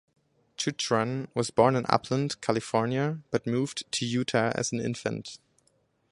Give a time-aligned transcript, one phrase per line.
[0.57, 5.37] Chuchran was born in Upland, California but moved to Utah as an infant.